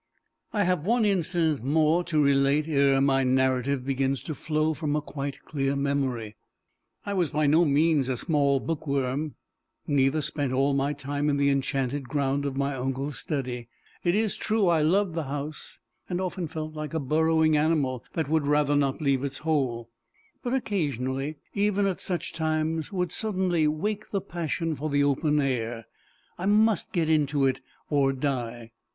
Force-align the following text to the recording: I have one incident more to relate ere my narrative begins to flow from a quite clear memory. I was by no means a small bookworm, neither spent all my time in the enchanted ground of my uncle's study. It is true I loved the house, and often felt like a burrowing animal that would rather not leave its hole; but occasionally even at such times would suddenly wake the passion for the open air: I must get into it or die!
I 0.51 0.63
have 0.63 0.83
one 0.83 1.05
incident 1.05 1.63
more 1.63 2.03
to 2.05 2.19
relate 2.19 2.67
ere 2.67 2.99
my 3.01 3.23
narrative 3.23 3.85
begins 3.85 4.23
to 4.23 4.33
flow 4.33 4.73
from 4.73 4.95
a 4.95 4.99
quite 5.01 5.43
clear 5.45 5.75
memory. 5.75 6.37
I 7.05 7.13
was 7.13 7.29
by 7.29 7.45
no 7.45 7.65
means 7.65 8.09
a 8.09 8.17
small 8.17 8.59
bookworm, 8.59 9.35
neither 9.85 10.23
spent 10.23 10.53
all 10.53 10.73
my 10.73 10.93
time 10.93 11.29
in 11.29 11.37
the 11.37 11.51
enchanted 11.51 12.09
ground 12.09 12.45
of 12.45 12.57
my 12.57 12.73
uncle's 12.73 13.19
study. 13.19 13.69
It 14.03 14.15
is 14.15 14.37
true 14.37 14.65
I 14.69 14.81
loved 14.81 15.13
the 15.13 15.25
house, 15.25 15.79
and 16.09 16.19
often 16.19 16.47
felt 16.47 16.73
like 16.73 16.95
a 16.95 16.99
burrowing 16.99 17.55
animal 17.55 18.03
that 18.13 18.27
would 18.27 18.47
rather 18.47 18.75
not 18.75 19.01
leave 19.03 19.23
its 19.23 19.37
hole; 19.37 19.91
but 20.41 20.51
occasionally 20.51 21.35
even 21.53 21.85
at 21.85 22.01
such 22.01 22.33
times 22.33 22.91
would 22.91 23.11
suddenly 23.11 23.67
wake 23.67 24.09
the 24.09 24.19
passion 24.19 24.75
for 24.75 24.89
the 24.89 25.03
open 25.03 25.39
air: 25.39 25.85
I 26.39 26.47
must 26.47 26.91
get 26.91 27.07
into 27.07 27.45
it 27.45 27.61
or 27.91 28.11
die! 28.13 28.71